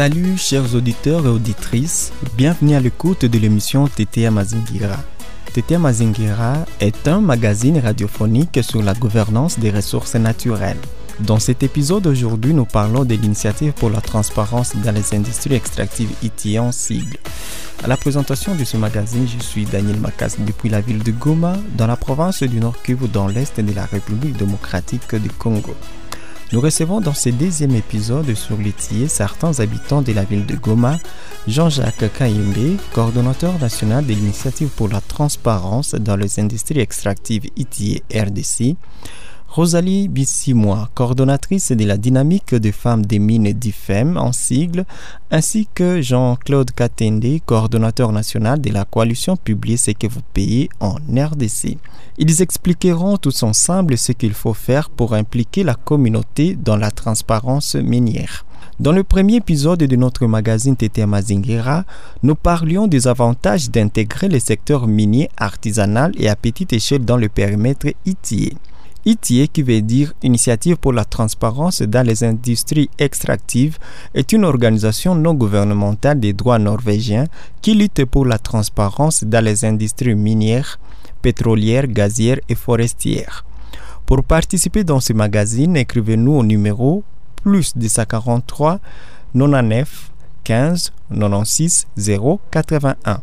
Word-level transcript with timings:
Salut 0.00 0.38
chers 0.38 0.74
auditeurs 0.74 1.26
et 1.26 1.28
auditrices, 1.28 2.10
bienvenue 2.34 2.74
à 2.74 2.80
l'écoute 2.80 3.26
de 3.26 3.38
l'émission 3.38 3.86
TT 3.86 4.30
Mazingira. 4.30 4.96
TT 5.52 5.76
Mazingira 5.76 6.64
est 6.80 7.06
un 7.06 7.20
magazine 7.20 7.78
radiophonique 7.78 8.60
sur 8.62 8.82
la 8.82 8.94
gouvernance 8.94 9.58
des 9.58 9.70
ressources 9.70 10.14
naturelles. 10.14 10.80
Dans 11.18 11.38
cet 11.38 11.62
épisode 11.62 12.06
aujourd'hui, 12.06 12.54
nous 12.54 12.64
parlons 12.64 13.04
de 13.04 13.14
l'initiative 13.14 13.74
pour 13.74 13.90
la 13.90 14.00
transparence 14.00 14.74
dans 14.74 14.92
les 14.92 15.14
industries 15.14 15.56
extractives 15.56 16.14
ITI 16.22 16.58
en 16.58 16.72
sigle. 16.72 17.18
À 17.84 17.86
la 17.86 17.98
présentation 17.98 18.54
de 18.54 18.64
ce 18.64 18.78
magazine, 18.78 19.28
je 19.28 19.44
suis 19.44 19.66
Daniel 19.66 20.00
Makas 20.00 20.36
depuis 20.38 20.70
la 20.70 20.80
ville 20.80 21.02
de 21.02 21.12
Goma, 21.12 21.58
dans 21.76 21.86
la 21.86 21.96
province 21.96 22.42
du 22.42 22.58
Nord 22.58 22.82
Kivu, 22.82 23.06
dans 23.06 23.28
l'est 23.28 23.60
de 23.60 23.74
la 23.74 23.84
République 23.84 24.38
démocratique 24.38 25.14
du 25.14 25.28
Congo. 25.28 25.76
Nous 26.52 26.60
recevons 26.60 27.00
dans 27.00 27.14
ce 27.14 27.28
deuxième 27.28 27.76
épisode 27.76 28.34
sur 28.34 28.56
l'ITIE 28.56 29.08
certains 29.08 29.60
habitants 29.60 30.02
de 30.02 30.12
la 30.12 30.24
ville 30.24 30.46
de 30.46 30.56
Goma, 30.56 30.98
Jean-Jacques 31.46 32.12
Kayembe, 32.18 32.76
coordonnateur 32.92 33.56
national 33.60 34.04
de 34.04 34.12
l'initiative 34.12 34.68
pour 34.70 34.88
la 34.88 35.00
transparence 35.00 35.94
dans 35.94 36.16
les 36.16 36.40
industries 36.40 36.80
extractives 36.80 37.46
ITIE 37.56 38.02
RDC, 38.12 38.74
Rosalie 39.52 40.06
Bissimois, 40.06 40.88
coordonnatrice 40.94 41.72
de 41.72 41.84
la 41.84 41.96
dynamique 41.96 42.54
des 42.54 42.70
femmes 42.70 43.04
des 43.04 43.18
mines 43.18 43.52
d'IFEM 43.52 44.16
en 44.16 44.30
sigle, 44.30 44.84
ainsi 45.32 45.66
que 45.74 46.00
Jean-Claude 46.00 46.70
Katende, 46.70 47.40
coordonnateur 47.44 48.12
national 48.12 48.60
de 48.60 48.70
la 48.70 48.84
coalition 48.84 49.36
Publier 49.36 49.76
ce 49.76 49.90
que 49.90 50.06
vous 50.06 50.20
payez 50.34 50.68
en 50.78 50.94
RDC. 51.12 51.78
Ils 52.18 52.42
expliqueront 52.42 53.16
tous 53.16 53.42
ensemble 53.42 53.98
ce 53.98 54.12
qu'il 54.12 54.34
faut 54.34 54.54
faire 54.54 54.88
pour 54.88 55.14
impliquer 55.14 55.64
la 55.64 55.74
communauté 55.74 56.54
dans 56.54 56.76
la 56.76 56.92
transparence 56.92 57.74
minière. 57.74 58.44
Dans 58.78 58.92
le 58.92 59.02
premier 59.02 59.34
épisode 59.36 59.80
de 59.80 59.96
notre 59.96 60.28
magazine 60.28 60.76
TT 60.76 61.06
Mazingira, 61.06 61.84
nous 62.22 62.36
parlions 62.36 62.86
des 62.86 63.08
avantages 63.08 63.68
d'intégrer 63.68 64.28
le 64.28 64.38
secteur 64.38 64.86
minier 64.86 65.28
artisanal 65.36 66.12
et 66.16 66.28
à 66.28 66.36
petite 66.36 66.72
échelle 66.72 67.04
dans 67.04 67.16
le 67.16 67.28
périmètre 67.28 67.88
ITIE. 68.06 68.56
ITIE, 69.04 69.48
qui 69.48 69.62
veut 69.62 69.80
dire 69.80 70.12
Initiative 70.22 70.76
pour 70.76 70.92
la 70.92 71.04
transparence 71.04 71.82
dans 71.82 72.06
les 72.06 72.22
industries 72.24 72.90
extractives, 72.98 73.78
est 74.14 74.32
une 74.32 74.44
organisation 74.44 75.14
non 75.14 75.34
gouvernementale 75.34 76.20
des 76.20 76.32
droits 76.32 76.58
norvégiens 76.58 77.26
qui 77.62 77.74
lutte 77.74 78.04
pour 78.04 78.26
la 78.26 78.38
transparence 78.38 79.24
dans 79.24 79.44
les 79.44 79.64
industries 79.64 80.14
minières, 80.14 80.78
pétrolières, 81.22 81.86
gazières 81.86 82.40
et 82.48 82.54
forestières. 82.54 83.44
Pour 84.06 84.22
participer 84.24 84.84
dans 84.84 85.00
ce 85.00 85.12
magazine, 85.12 85.76
écrivez-nous 85.76 86.32
au 86.32 86.42
numéro 86.42 87.04
plus 87.42 87.76
243 87.76 88.80
99 89.32 90.10
15 90.44 90.92
96 91.10 91.86
0 91.96 92.40
81. 92.50 93.22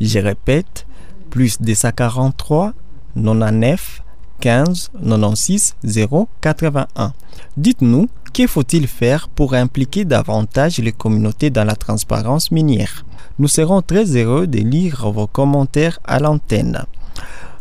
Je 0.00 0.18
répète, 0.18 0.86
plus 1.30 1.60
243 1.60 2.72
99 3.14 4.03
15 4.40 4.90
96 5.02 5.76
0 5.84 6.28
81. 6.40 7.12
Dites-nous, 7.56 8.08
que 8.32 8.46
faut-il 8.46 8.88
faire 8.88 9.28
pour 9.28 9.54
impliquer 9.54 10.04
davantage 10.04 10.78
les 10.78 10.92
communautés 10.92 11.50
dans 11.50 11.64
la 11.64 11.76
transparence 11.76 12.50
minière? 12.50 13.04
Nous 13.38 13.48
serons 13.48 13.82
très 13.82 14.16
heureux 14.16 14.46
de 14.46 14.58
lire 14.58 15.10
vos 15.10 15.26
commentaires 15.26 15.98
à 16.04 16.18
l'antenne. 16.18 16.84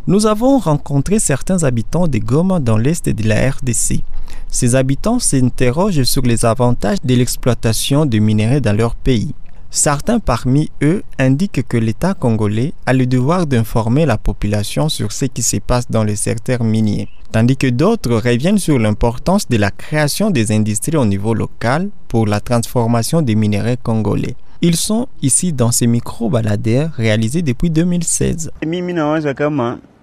Nous 0.05 0.25
avons 0.25 0.57
rencontré 0.57 1.19
certains 1.19 1.63
habitants 1.63 2.07
de 2.07 2.17
Goma 2.17 2.59
dans 2.59 2.77
l'est 2.77 3.07
de 3.07 3.27
la 3.27 3.49
RDC. 3.51 4.03
Ces 4.49 4.75
habitants 4.75 5.19
s'interrogent 5.19 6.03
sur 6.03 6.23
les 6.23 6.45
avantages 6.45 6.97
de 7.03 7.15
l'exploitation 7.15 8.05
de 8.05 8.19
minerais 8.19 8.61
dans 8.61 8.75
leur 8.75 8.95
pays. 8.95 9.33
Certains 9.75 10.19
parmi 10.19 10.69
eux 10.83 11.01
indiquent 11.17 11.67
que 11.67 11.77
l'État 11.77 12.13
congolais 12.13 12.73
a 12.85 12.93
le 12.93 13.07
devoir 13.07 13.47
d'informer 13.47 14.05
la 14.05 14.19
population 14.19 14.87
sur 14.87 15.11
ce 15.11 15.25
qui 15.25 15.41
se 15.41 15.57
passe 15.57 15.89
dans 15.89 16.03
le 16.03 16.15
secteur 16.15 16.63
minier, 16.63 17.09
tandis 17.31 17.57
que 17.57 17.65
d'autres 17.65 18.13
reviennent 18.13 18.59
sur 18.59 18.77
l'importance 18.77 19.49
de 19.49 19.57
la 19.57 19.71
création 19.71 20.29
des 20.29 20.51
industries 20.51 20.95
au 20.95 21.07
niveau 21.07 21.33
local 21.33 21.89
pour 22.07 22.27
la 22.27 22.39
transformation 22.39 23.23
des 23.23 23.33
minéraux 23.33 23.75
congolais. 23.81 24.35
Ils 24.61 24.75
sont 24.75 25.07
ici 25.23 25.53
dans 25.53 25.71
ces 25.71 25.87
micro-baladaires 25.87 26.93
réalisés 26.95 27.41
depuis 27.41 27.71
2016. 27.71 28.51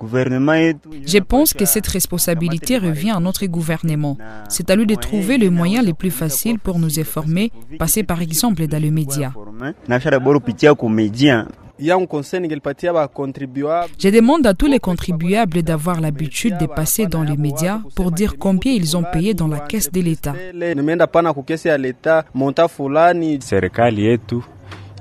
Je 0.03 1.19
pense 1.19 1.53
que 1.55 1.65
cette 1.65 1.87
responsabilité 1.87 2.79
revient 2.79 3.11
à 3.11 3.21
notre 3.21 3.47
gouvernement. 3.47 4.17
C'est 4.49 4.71
à 4.71 4.77
lui 4.77 4.87
de 4.87 4.95
trouver 4.95 5.39
les 5.39 5.51
moyens 5.51 5.85
les 5.85 5.95
plus 5.95 6.11
faciles 6.11 6.59
pour 6.59 6.79
nous 6.79 6.99
informer, 6.99 7.53
passer 7.79 8.03
par 8.03 8.21
exemple 8.23 8.67
dans 8.67 8.81
les 8.83 8.91
médias. 8.91 9.33
Je 13.99 14.09
demande 14.11 14.47
à 14.47 14.53
tous 14.55 14.67
les 14.67 14.79
contribuables 14.79 15.63
d'avoir 15.63 16.01
l'habitude 16.01 16.59
de 16.59 16.67
passer 16.67 17.07
dans 17.07 17.23
les 17.23 17.37
médias 17.39 17.81
pour 17.95 18.13
dire 18.13 18.37
combien 18.39 18.73
ils 18.73 18.97
ont 18.99 19.05
payé 19.05 19.33
dans 19.33 19.49
la 19.49 19.61
caisse 19.61 19.91
de 19.91 20.01
l'État. 20.01 20.35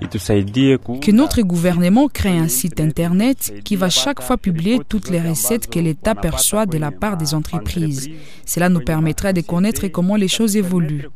Que 0.01 1.11
notre 1.11 1.41
gouvernement 1.41 2.07
crée 2.07 2.37
un 2.37 2.47
site 2.47 2.79
internet 2.79 3.53
qui 3.63 3.75
va 3.75 3.89
chaque 3.89 4.21
fois 4.21 4.37
publier 4.37 4.79
toutes 4.87 5.09
les 5.09 5.19
recettes 5.21 5.69
que 5.69 5.79
l'État 5.79 6.15
perçoit 6.15 6.65
de 6.65 6.77
la 6.77 6.91
part 6.91 7.17
des 7.17 7.33
entreprises. 7.33 8.09
Cela 8.45 8.69
nous 8.69 8.79
permettra 8.79 9.33
de 9.33 9.41
connaître 9.41 9.87
comment 9.87 10.15
les 10.15 10.27
choses 10.27 10.55
évoluent. 10.55 11.07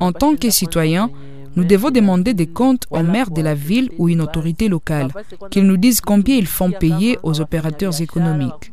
En 0.00 0.12
tant 0.12 0.34
que 0.36 0.50
citoyens, 0.50 1.10
nous 1.56 1.64
devons 1.64 1.90
demander 1.90 2.34
des 2.34 2.46
comptes 2.46 2.84
au 2.90 3.02
maire 3.02 3.30
de 3.30 3.42
la 3.42 3.54
ville 3.54 3.90
ou 3.98 4.08
une 4.08 4.20
autorité 4.20 4.68
locale, 4.68 5.08
qu'ils 5.50 5.66
nous 5.66 5.76
disent 5.76 6.00
combien 6.00 6.36
ils 6.36 6.46
font 6.46 6.70
payer 6.70 7.18
aux 7.22 7.40
opérateurs 7.40 8.00
économiques. 8.00 8.70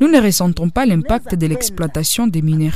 Nous 0.00 0.08
ne 0.08 0.20
ressentons 0.22 0.70
pas 0.70 0.86
l'impact 0.86 1.34
de 1.34 1.46
l'exploitation 1.46 2.26
des 2.26 2.42
minéraux. 2.42 2.66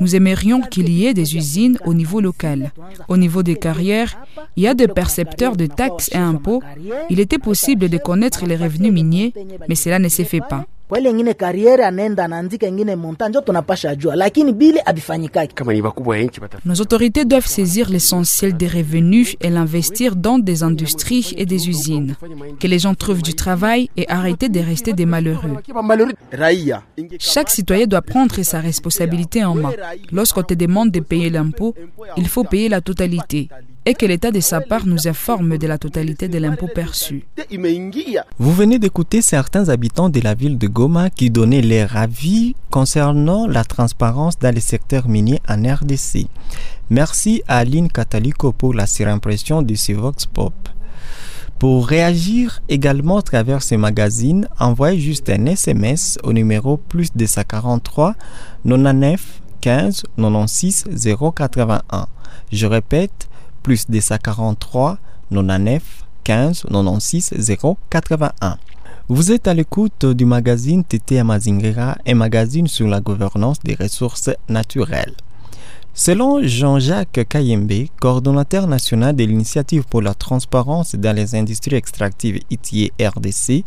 Nous 0.00 0.16
aimerions 0.16 0.60
qu'il 0.62 0.88
y 0.88 1.06
ait 1.06 1.14
des 1.14 1.36
usines 1.36 1.78
au 1.84 1.92
niveau 1.94 2.20
local. 2.20 2.72
Au 3.08 3.16
niveau 3.16 3.42
des 3.42 3.56
carrières, 3.56 4.16
il 4.56 4.62
y 4.64 4.68
a 4.68 4.74
des 4.74 4.88
percepteurs 4.88 5.56
de 5.56 5.66
taxes 5.66 6.10
et 6.12 6.16
impôts. 6.18 6.62
Il 7.10 7.20
était 7.20 7.38
possible 7.38 7.88
de 7.88 7.98
connaître 7.98 8.46
les 8.46 8.56
revenus 8.56 8.92
miniers, 8.92 9.32
mais 9.68 9.74
cela 9.74 9.98
ne 9.98 10.08
se 10.08 10.22
fait 10.22 10.40
pas. 10.40 10.64
Nos 16.64 16.74
autorités 16.80 17.24
doivent 17.24 17.46
saisir 17.46 17.90
l'essentiel 17.90 18.56
des 18.56 18.66
revenus 18.66 19.36
et 19.40 19.50
l'investir 19.50 20.16
dans 20.16 20.38
des 20.38 20.62
industries 20.64 21.32
et 21.36 21.46
des 21.46 21.68
usines. 21.68 22.16
Que 22.58 22.66
les 22.66 22.80
gens 22.80 22.94
trouvent 22.94 23.22
du 23.22 23.34
travail 23.34 23.88
et 23.96 24.08
arrêter 24.08 24.48
de 24.48 24.58
rester 24.58 24.92
des 24.92 25.06
malheureux. 25.06 25.56
Chaque 27.18 27.50
citoyen 27.50 27.86
doit 27.86 28.02
prendre 28.02 28.42
sa 28.42 28.58
responsabilité 28.58 29.44
en 29.44 29.54
main. 29.54 29.72
Lorsqu'on 30.10 30.42
te 30.42 30.54
demande 30.54 30.90
de 30.90 31.00
payer 31.00 31.30
l'impôt, 31.30 31.74
il 32.16 32.26
faut 32.26 32.44
payer 32.44 32.68
la 32.68 32.80
totalité 32.80 33.48
et 33.86 33.94
que 33.94 34.06
l'État 34.06 34.30
de 34.30 34.40
sa 34.40 34.60
part 34.60 34.86
nous 34.86 35.08
informe 35.08 35.58
de 35.58 35.66
la 35.66 35.78
totalité 35.78 36.28
de 36.28 36.38
l'impôt 36.38 36.68
perçu. 36.74 37.24
Vous 38.38 38.52
venez 38.52 38.78
d'écouter 38.78 39.22
certains 39.22 39.68
habitants 39.68 40.08
de 40.08 40.20
la 40.20 40.34
ville 40.34 40.58
de 40.58 40.66
Goma 40.66 41.10
qui 41.10 41.30
donnaient 41.30 41.62
leur 41.62 41.96
avis 41.96 42.54
concernant 42.70 43.46
la 43.46 43.64
transparence 43.64 44.38
dans 44.38 44.54
les 44.54 44.60
secteurs 44.60 45.08
miniers 45.08 45.40
en 45.48 45.62
RDC. 45.62 46.26
Merci 46.90 47.42
à 47.48 47.58
Aline 47.58 47.90
Catalico 47.90 48.52
pour 48.52 48.74
la 48.74 48.86
surimpression 48.86 49.62
de 49.62 49.74
ce 49.74 49.92
Vox 49.92 50.26
Pop. 50.26 50.52
Pour 51.58 51.86
réagir 51.86 52.62
également 52.70 53.18
à 53.18 53.22
travers 53.22 53.62
ce 53.62 53.74
magazine, 53.74 54.48
envoyez 54.58 54.98
juste 54.98 55.28
un 55.28 55.44
SMS 55.44 56.18
au 56.22 56.32
numéro 56.32 56.78
plus 56.78 57.10
243 57.14 58.14
99 58.66 59.40
15 59.60 60.04
96 60.16 60.84
081. 61.34 62.06
Je 62.50 62.66
répète, 62.66 63.28
plus 63.62 63.86
243 63.88 64.98
99 65.30 65.82
15 66.24 66.66
96 66.70 67.34
0 67.36 67.78
81. 67.90 68.58
Vous 69.08 69.32
êtes 69.32 69.48
à 69.48 69.54
l'écoute 69.54 70.06
du 70.06 70.24
magazine 70.24 70.84
TT 70.84 71.18
Amazingira, 71.18 71.96
un 72.06 72.14
magazine 72.14 72.68
sur 72.68 72.86
la 72.86 73.00
gouvernance 73.00 73.58
des 73.60 73.74
ressources 73.74 74.30
naturelles. 74.48 75.14
Selon 75.92 76.40
Jean-Jacques 76.42 77.26
Kayembe, 77.28 77.86
coordonnateur 78.00 78.68
national 78.68 79.16
de 79.16 79.24
l'initiative 79.24 79.82
pour 79.90 80.00
la 80.00 80.14
transparence 80.14 80.94
dans 80.94 81.14
les 81.14 81.34
industries 81.34 81.74
extractives 81.74 82.40
ITIE 82.50 82.92
RDC, 83.00 83.64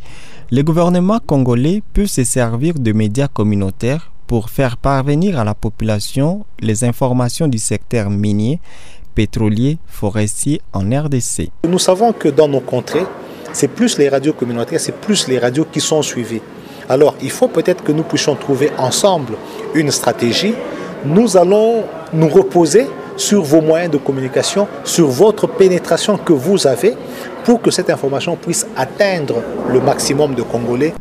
le 0.49 0.61
gouvernement 0.61 1.19
congolais 1.19 1.83
peut 1.91 2.07
se 2.07 2.23
servir 2.23 2.75
de 2.79 2.93
médias 2.93 3.27
communautaires 3.27 4.13
pour 4.25 4.49
faire 4.49 4.77
parvenir 4.77 5.37
à 5.37 5.43
la 5.43 5.53
population 5.53 6.45
les 6.61 6.85
informations 6.85 7.49
du 7.49 7.57
secteur 7.57 8.09
minier 8.09 8.61
pétrolier 9.13 9.77
forestier 9.87 10.61
en 10.73 10.89
RDC. 10.89 11.49
Nous 11.67 11.79
savons 11.79 12.13
que 12.13 12.29
dans 12.29 12.47
nos 12.47 12.59
contrées, 12.59 13.05
c'est 13.51 13.67
plus 13.67 13.97
les 13.97 14.09
radios 14.09 14.33
communautaires, 14.33 14.79
c'est 14.79 14.95
plus 14.95 15.27
les 15.27 15.39
radios 15.39 15.65
qui 15.71 15.79
sont 15.79 16.01
suivies. 16.01 16.41
Alors, 16.89 17.15
il 17.21 17.31
faut 17.31 17.47
peut-être 17.47 17.83
que 17.83 17.91
nous 17.91 18.03
puissions 18.03 18.35
trouver 18.35 18.71
ensemble 18.77 19.33
une 19.73 19.91
stratégie. 19.91 20.53
Nous 21.05 21.37
allons 21.37 21.83
nous 22.13 22.27
reposer 22.29 22.87
sur 23.15 23.43
vos 23.43 23.61
moyens 23.61 23.91
de 23.91 23.97
communication, 23.97 24.67
sur 24.83 25.07
votre 25.07 25.47
pénétration 25.47 26.17
que 26.17 26.33
vous 26.33 26.67
avez 26.67 26.95
pour 27.43 27.61
que 27.61 27.71
cette 27.71 27.89
information 27.89 28.35
puisse 28.35 28.65
atteindre 28.75 29.35
le 29.69 29.79
maximum 29.79 30.33
de 30.33 30.41
Congolais. 30.41 30.93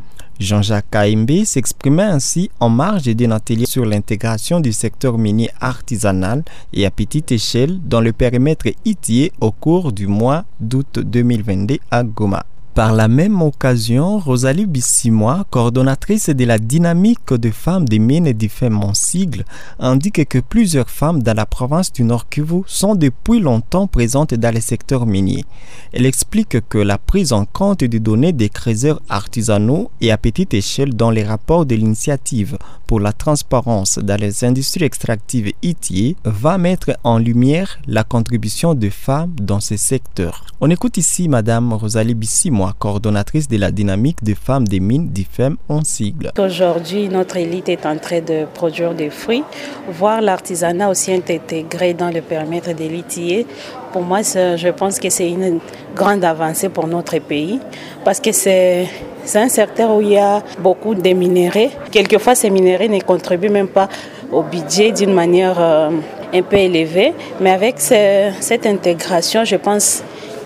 Jean-Jacques 0.43 0.91
Kaimbe 0.91 1.45
s'exprimait 1.45 2.03
ainsi 2.03 2.51
en 2.61 2.69
marge 2.69 3.05
d'un 3.05 3.31
atelier 3.31 3.67
sur 3.67 3.85
l'intégration 3.85 4.61
du 4.61 4.73
secteur 4.73 5.17
minier 5.17 5.51
artisanal 5.61 6.43
et 6.73 6.85
à 6.85 6.91
petite 6.91 7.33
échelle 7.33 7.79
dans 7.83 8.01
le 8.01 8.13
périmètre 8.13 8.67
ITIE 8.85 9.33
au 9.41 9.53
cours 9.53 9.93
du 9.93 10.07
mois 10.07 10.45
d'août 10.61 10.99
2022 10.99 11.79
à 11.91 12.03
Goma. 12.03 12.45
Par 12.75 12.95
la 12.95 13.07
même 13.07 13.43
occasion, 13.43 14.19
Rosalie 14.19 14.65
Bissimois, 14.65 15.45
coordonnatrice 15.51 16.31
de 16.31 16.45
la 16.47 16.59
dynamique 16.59 17.35
de 17.35 17.51
femmes 17.51 17.87
des 17.87 17.99
mines 17.99 18.27
et 18.27 18.33
du 18.33 18.51
en 18.63 18.95
sigle, 18.95 19.45
indique 19.79 20.27
que 20.27 20.39
plusieurs 20.39 20.89
femmes 20.89 21.23
dans 21.23 21.37
la 21.37 21.45
province 21.45 21.93
du 21.93 22.03
Nord 22.03 22.31
Kivu 22.31 22.63
sont 22.67 22.95
depuis 22.95 23.41
longtemps 23.41 23.87
présentes 23.87 24.33
dans 24.33 24.55
les 24.55 24.63
secteurs 24.63 25.05
miniers. 25.05 25.45
Elle 25.93 26.07
explique 26.07 26.67
que 26.71 26.79
la 26.79 26.97
prise 26.97 27.35
en 27.35 27.45
compte 27.45 27.85
des 27.85 28.01
données 28.01 28.33
des 28.33 28.49
creuseurs 28.49 29.03
artisanaux 29.11 29.91
et 30.01 30.11
à 30.11 30.17
petite 30.17 30.55
échelle 30.55 30.97
dans 30.97 31.11
les 31.11 31.25
rapports 31.25 31.67
de 31.67 31.75
l'initiative 31.75 32.57
pour 32.87 33.01
la 33.01 33.13
transparence 33.13 33.99
dans 33.99 34.21
les 34.21 34.45
industries 34.45 34.85
extractives 34.85 35.53
ITIE 35.63 36.17
va 36.25 36.57
mettre 36.57 36.93
en 37.05 37.19
lumière 37.19 37.79
la 37.87 38.05
contribution 38.05 38.73
des 38.75 38.91
femmes 38.91 39.35
dans 39.41 39.61
ces 39.61 39.77
secteurs. 39.77 40.47
On 40.61 40.71
écoute 40.71 40.97
ici 40.97 41.29
Madame 41.29 41.73
Rosalie 41.73 42.15
Bissimois 42.15 42.62
coordonnatrice 42.79 43.49
de 43.49 43.57
la 43.57 43.71
dynamique 43.71 44.23
des 44.23 44.35
femmes 44.35 44.69
des 44.69 44.81
mines 44.81 45.09
d'IFEM 45.09 45.57
en 45.69 45.83
sigle. 45.83 46.31
Aujourd'hui, 46.39 47.09
notre 47.09 47.37
élite 47.37 47.69
est 47.69 47.85
en 47.87 47.97
train 47.97 48.21
de 48.21 48.47
produire 48.55 48.95
des 48.95 49.11
fruits. 49.11 49.45
Voir 49.91 50.21
l'artisanat 50.21 50.89
aussi 50.89 51.13
intégré 51.13 51.95
dans 51.95 52.11
le 52.11 52.21
périmètre 52.21 52.75
de 52.75 52.85
l'ITIE, 52.85 53.47
pour 53.93 54.03
moi, 54.03 54.23
je 54.23 54.69
pense 54.71 54.99
que 54.99 55.11
c'est 55.11 55.29
une 55.29 55.61
grande 55.95 56.25
avancée 56.25 56.71
pour 56.71 56.87
notre 56.87 57.19
pays 57.19 57.61
parce 58.05 58.21
que 58.21 58.33
c'est 58.33 58.89
un 59.35 59.49
secteur 59.49 59.95
où 59.95 60.01
il 60.01 60.13
y 60.13 60.19
a 60.19 60.43
beaucoup 60.61 60.95
de 60.95 61.11
minéraux. 61.11 61.71
Quelquefois, 61.91 62.35
ces 62.35 62.49
minéraux 62.49 62.89
ne 62.89 63.01
contribuent 63.01 63.51
même 63.51 63.69
pas 63.69 63.89
au 64.31 64.43
budget 64.43 64.93
d'une 64.93 65.13
manière 65.13 65.61
euh, 65.61 65.91
un 66.33 66.43
peu 66.43 66.57
élevée. 66.57 67.13
Mais 67.41 67.51
avec 67.51 67.79
cette 67.79 68.67
intégration, 68.67 69.45
je 69.45 69.57
pense 69.57 70.03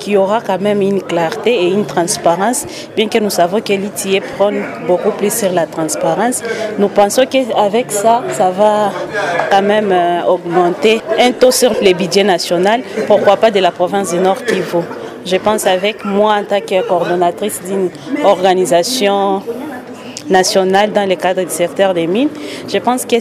qu'il 0.07 0.13
y 0.15 0.17
aura 0.17 0.41
quand 0.41 0.61
même 0.61 0.83
une 0.83 1.03
clarté 1.03 1.53
et 1.65 1.69
une 1.69 1.85
transparence, 1.85 2.65
bien 2.95 3.09
que 3.09 3.19
nous 3.19 3.29
savons 3.29 3.61
que 3.61 3.73
l'ITIE 3.73 4.21
prône 4.37 4.63
beaucoup 4.87 5.11
plus 5.11 5.33
sur 5.37 5.51
la 5.51 5.67
transparence. 5.67 6.45
Nous 6.79 6.87
pensons 6.87 7.25
qu'avec 7.27 7.91
ça, 7.91 8.23
ça 8.31 8.51
va 8.53 8.93
quand 9.51 9.63
même 9.63 9.91
euh, 9.91 10.23
augmenter 10.29 11.03
un 11.19 11.33
taux 11.33 11.51
sur 11.51 11.73
le 11.83 11.93
budget 11.93 12.23
national, 12.23 12.83
pourquoi 13.09 13.37
pas 13.37 13.51
de 13.51 13.59
la 13.59 13.73
province 13.73 14.13
du 14.13 14.21
Nord 14.21 14.45
Kivu. 14.45 14.83
Je 15.25 15.37
pense 15.39 15.67
avec 15.67 16.05
moi 16.05 16.35
en 16.35 16.45
tant 16.45 16.61
que 16.61 16.87
coordonnatrice 16.87 17.61
d'une 17.67 17.91
organisation 18.23 19.43
nationale 20.31 20.93
dans 20.93 21.09
le 21.09 21.15
cadre 21.17 21.43
du 21.43 21.51
secteur 21.51 21.95
des 21.95 22.07
mines. 22.07 22.29
Je 22.69 22.79
pense 22.79 23.05
que 23.05 23.17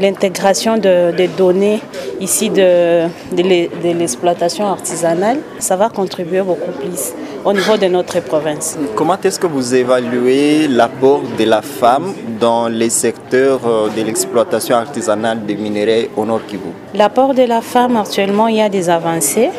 l'intégration 0.00 0.76
de, 0.76 1.26
données 1.36 1.80
ici 2.20 2.50
de, 2.50 3.06
de 3.34 3.98
l'exploitation 3.98 4.66
artisanale, 4.66 5.38
ça 5.58 5.76
va 5.76 5.88
contribuer 5.88 6.42
beaucoup 6.42 6.72
plus 6.72 7.12
au 7.44 7.52
niveau 7.52 7.76
de 7.76 7.86
notre 7.86 8.20
province. 8.20 8.78
Comment 8.94 9.16
est-ce 9.22 9.38
que 9.38 9.46
vous 9.46 9.74
évaluez 9.74 10.68
l'apport 10.68 11.22
de 11.38 11.44
la 11.44 11.62
femme 11.62 12.12
dans 12.38 12.68
les 12.68 12.90
secteurs 12.90 13.60
euh, 13.66 13.88
de 13.96 14.02
l'exploitation 14.02 14.76
artisanale 14.76 15.44
des 15.46 15.54
minéraux 15.54 16.08
au 16.16 16.24
Nord 16.24 16.44
Kivu? 16.46 16.70
L'apport 16.94 17.34
de 17.34 17.42
la 17.42 17.60
femme, 17.60 17.96
actuellement, 17.96 18.48
il 18.48 18.56
y 18.56 18.60
a 18.60 18.68
des 18.68 18.90
avancées. 18.90 19.50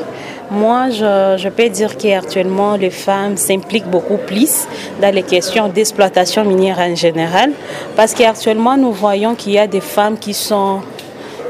Moi, 0.52 0.90
je, 0.90 1.48
peux 1.48 1.70
dire 1.70 1.96
qu'actuellement, 1.98 2.76
les 2.76 2.90
femmes 2.90 3.38
s'impliquent 3.38 3.90
beaucoup 3.90 4.18
plus 4.18 4.68
dans 5.02 5.16
les 5.16 5.24
questions 5.24 5.70
d'exploitation 5.70 6.44
minière 6.44 6.78
en 6.78 6.94
général, 6.94 7.54
parce 7.96 8.14
qu'actuellement, 8.14 8.76
nous 8.76 8.92
voyons 8.92 9.34
qu'il 9.34 9.54
y 9.54 9.58
a 9.58 9.66
des 9.66 9.80
femmes 9.80 10.18
qui 10.18 10.34
sont 10.34 10.82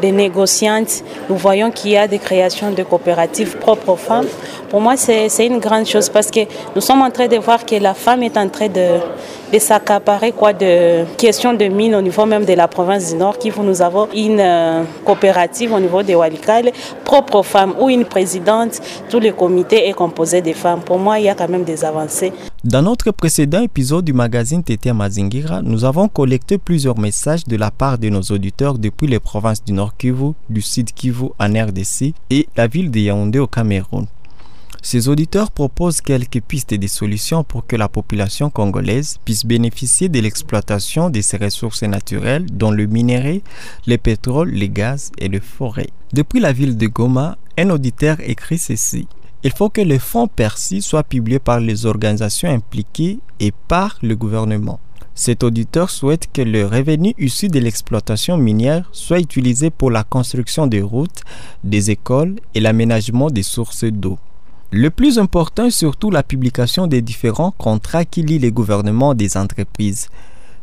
des 0.01 0.11
négociantes, 0.11 1.03
nous 1.29 1.35
voyons 1.35 1.71
qu'il 1.71 1.91
y 1.91 1.97
a 1.97 2.07
des 2.07 2.19
créations 2.19 2.71
de 2.71 2.83
coopératives 2.83 3.57
propres 3.57 3.89
aux 3.89 3.95
femmes. 3.95 4.27
Pour 4.69 4.81
moi, 4.81 4.95
c'est 4.97 5.45
une 5.45 5.59
grande 5.59 5.85
chose 5.85 6.09
parce 6.09 6.31
que 6.31 6.41
nous 6.75 6.81
sommes 6.81 7.01
en 7.01 7.11
train 7.11 7.27
de 7.27 7.37
voir 7.37 7.65
que 7.65 7.75
la 7.75 7.93
femme 7.93 8.23
est 8.23 8.37
en 8.37 8.49
train 8.49 8.67
de, 8.67 9.59
s'accaparer 9.59 10.33
de 10.59 11.05
questions 11.17 11.53
de 11.53 11.65
mines 11.65 11.95
au 11.95 12.01
niveau 12.01 12.25
même 12.25 12.45
de 12.45 12.53
la 12.53 12.67
province 12.67 13.11
du 13.11 13.17
Nord 13.17 13.37
qui 13.37 13.51
nous 13.61 13.81
avons 13.81 14.07
une 14.15 14.39
euh, 14.39 14.83
coopérative 15.05 15.73
au 15.73 15.79
niveau 15.79 16.01
de 16.03 16.15
Walikale 16.15 16.71
propre 17.03 17.35
aux 17.39 17.43
femmes 17.43 17.75
où 17.79 17.89
une 17.89 18.05
présidente, 18.05 18.79
tout 19.09 19.19
le 19.19 19.31
comité 19.33 19.89
est 19.89 19.93
composé 19.93 20.41
de 20.41 20.53
femmes. 20.53 20.81
Pour 20.81 20.97
moi, 20.97 21.19
il 21.19 21.25
y 21.25 21.29
a 21.29 21.35
quand 21.35 21.49
même 21.49 21.63
des 21.63 21.83
avancées. 21.83 22.31
Dans 22.63 22.83
notre 22.83 23.09
précédent 23.09 23.63
épisode 23.63 24.05
du 24.05 24.13
magazine 24.13 24.61
Tété 24.61 24.93
Mazingira, 24.93 25.63
nous 25.63 25.83
avons 25.83 26.07
collecté 26.07 26.59
plusieurs 26.59 26.99
messages 26.99 27.43
de 27.45 27.55
la 27.55 27.71
part 27.71 27.97
de 27.97 28.09
nos 28.09 28.21
auditeurs 28.21 28.77
depuis 28.77 29.07
les 29.07 29.19
provinces 29.19 29.65
du 29.65 29.73
Nord 29.73 29.97
Kivu, 29.97 30.33
du 30.47 30.61
Sud 30.61 30.91
Kivu 30.91 31.29
en 31.39 31.47
RDC 31.47 32.13
et 32.29 32.47
la 32.55 32.67
ville 32.67 32.91
de 32.91 32.99
Yaoundé 32.99 33.39
au 33.39 33.47
Cameroun. 33.47 34.05
Ces 34.83 35.07
auditeurs 35.07 35.49
proposent 35.49 36.01
quelques 36.01 36.39
pistes 36.39 36.71
et 36.71 36.77
des 36.77 36.87
solutions 36.87 37.43
pour 37.43 37.65
que 37.65 37.75
la 37.75 37.89
population 37.89 38.51
congolaise 38.51 39.17
puisse 39.25 39.43
bénéficier 39.43 40.07
de 40.07 40.19
l'exploitation 40.19 41.09
de 41.09 41.21
ses 41.21 41.37
ressources 41.37 41.81
naturelles, 41.81 42.45
dont 42.45 42.69
le 42.69 42.85
minerai, 42.85 43.41
le 43.87 43.97
pétrole, 43.97 44.51
les 44.51 44.69
gaz 44.69 45.11
et 45.17 45.29
les 45.29 45.39
forêts. 45.39 45.89
Depuis 46.13 46.39
la 46.39 46.53
ville 46.53 46.77
de 46.77 46.85
Goma, 46.85 47.39
un 47.57 47.71
auditeur 47.71 48.17
écrit 48.19 48.59
ceci. 48.59 49.07
Il 49.43 49.51
faut 49.51 49.69
que 49.69 49.81
les 49.81 49.97
fonds 49.97 50.27
perçus 50.27 50.81
soient 50.81 51.03
publiés 51.03 51.39
par 51.39 51.59
les 51.59 51.87
organisations 51.87 52.49
impliquées 52.49 53.19
et 53.39 53.51
par 53.67 53.97
le 54.03 54.15
gouvernement. 54.15 54.79
Cet 55.15 55.43
auditeur 55.43 55.89
souhaite 55.89 56.31
que 56.31 56.43
le 56.43 56.65
revenu 56.65 57.15
issu 57.17 57.47
de 57.47 57.59
l'exploitation 57.59 58.37
minière 58.37 58.87
soit 58.91 59.19
utilisé 59.19 59.71
pour 59.71 59.89
la 59.89 60.03
construction 60.03 60.67
des 60.67 60.81
routes, 60.81 61.21
des 61.63 61.89
écoles 61.89 62.35
et 62.53 62.59
l'aménagement 62.59 63.31
des 63.31 63.43
sources 63.43 63.83
d'eau. 63.83 64.19
Le 64.69 64.89
plus 64.89 65.17
important 65.17 65.65
est 65.65 65.71
surtout 65.71 66.11
la 66.11 66.23
publication 66.23 66.85
des 66.85 67.01
différents 67.01 67.51
contrats 67.51 68.05
qui 68.05 68.21
lient 68.21 68.39
les 68.39 68.51
gouvernements 68.51 69.15
des 69.15 69.37
entreprises. 69.37 70.07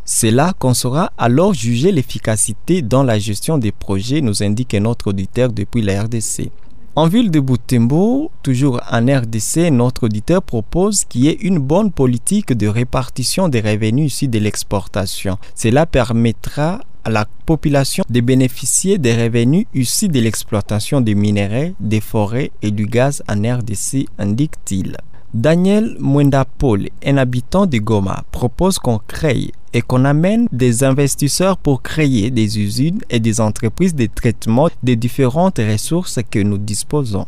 C'est 0.05 0.31
là 0.31 0.55
qu'on 0.59 0.73
saura 0.73 1.12
alors 1.19 1.52
juger 1.52 1.93
l'efficacité 1.93 2.81
dans 2.81 3.02
la 3.02 3.19
gestion 3.19 3.59
des 3.59 3.73
projets, 3.73 4.23
nous 4.23 4.43
indique 4.43 4.73
notre 4.75 5.09
auditeur 5.09 5.52
depuis 5.52 5.83
la 5.83 6.05
RDC. 6.05 6.50
En 6.99 7.07
ville 7.07 7.31
de 7.31 7.38
Boutembo, 7.38 8.33
toujours 8.43 8.81
en 8.90 9.07
RDC, 9.07 9.71
notre 9.71 10.07
auditeur 10.07 10.43
propose 10.43 11.05
qu'il 11.05 11.26
y 11.26 11.28
ait 11.28 11.38
une 11.43 11.61
bonne 11.61 11.93
politique 11.93 12.52
de 12.52 12.67
répartition 12.67 13.49
des 13.49 13.61
revenus 13.61 14.12
issus 14.12 14.26
de 14.26 14.40
l'exportation. 14.40 15.38
Cela 15.55 15.87
permettra 15.87 16.81
la 17.07 17.25
population 17.47 18.02
de 18.11 18.21
bénéficier 18.21 18.99
des 18.99 19.14
revenus 19.14 19.67
issus 19.75 20.09
de 20.09 20.19
l'exploitation 20.19 21.00
des 21.00 21.14
minéraux, 21.14 21.73
des 21.78 22.00
forêts 22.00 22.50
et 22.62 22.73
du 22.73 22.87
gaz 22.87 23.23
en 23.28 23.43
RDC, 23.43 24.09
indique-t-il. 24.19 24.97
Daniel 25.35 25.94
Mwendapol, 26.00 26.88
un 27.04 27.18
habitant 27.18 27.66
de 27.66 27.76
Goma, 27.76 28.25
propose 28.32 28.78
qu'on 28.78 28.99
crée 28.99 29.52
et 29.75 29.82
qu'on 29.82 30.06
amène 30.06 30.49
des 30.52 30.85
investisseurs 30.85 31.58
pour 31.58 31.82
créer 31.82 32.30
des 32.30 32.58
usines 32.58 33.00
et 33.11 33.20
des 33.20 33.38
entreprises 33.38 33.94
de 33.94 34.06
traitement 34.06 34.70
des 34.82 34.97
différentes 34.97 35.58
ressources 35.58 36.18
que 36.30 36.38
nous 36.38 36.56
disposons. 36.56 37.26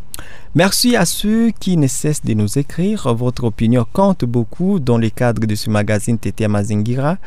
Merci 0.54 0.96
à 0.96 1.04
ceux 1.04 1.50
qui 1.50 1.76
ne 1.76 1.86
cessent 1.86 2.24
de 2.24 2.32
nous 2.32 2.58
écrire. 2.58 3.12
Votre 3.14 3.44
opinion 3.44 3.86
compte 3.92 4.24
beaucoup 4.24 4.80
dans 4.80 4.96
le 4.96 5.10
cadre 5.10 5.46
de 5.46 5.54
ce 5.54 5.68
magazine 5.68 6.18
TT 6.18 6.48
Mazingira. 6.48 7.18